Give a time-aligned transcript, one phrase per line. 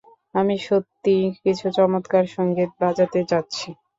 [0.35, 3.67] আমি সত্যিই কিছু চমৎকার সঙ্গীত বাজাতে যাচ্ছি।